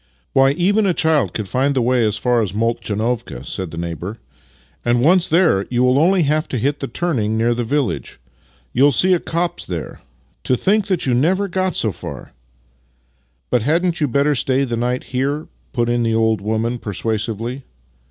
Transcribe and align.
"Why, 0.33 0.53
even 0.53 0.87
a 0.87 0.95
child 0.95 1.35
could 1.35 1.47
find 1.47 1.75
tlie 1.75 1.83
way 1.83 2.03
as 2.03 2.17
far 2.17 2.41
as 2.41 2.53
Moltchanovka," 2.55 3.45
said 3.45 3.69
the 3.69 3.77
neighbour;" 3.77 4.17
and, 4.83 4.99
once 4.99 5.27
there, 5.27 5.67
you 5.69 5.87
only 5.89 6.23
have 6.23 6.47
to 6.47 6.57
hit 6.57 6.79
the 6.79 6.87
turning 6.87 7.37
near 7.37 7.53
the 7.53 7.63
village. 7.63 8.19
You 8.73 8.85
will 8.85 8.91
see 8.91 9.13
a 9.13 9.19
copse 9.19 9.63
there. 9.63 10.01
To 10.45 10.57
think 10.57 10.87
that 10.87 11.05
you 11.05 11.13
never 11.13 11.47
got 11.47 11.75
so 11.75 11.91
far! 11.91 12.33
""But 13.51 13.61
hadn't 13.61 14.01
you 14.01 14.07
better 14.07 14.33
stay 14.33 14.63
the 14.63 14.75
night 14.75 15.03
here?" 15.03 15.47
put 15.71 15.87
in 15.87 16.01
the 16.01 16.15
old 16.15 16.41
woman, 16.41 16.79
persuasively. 16.79 17.63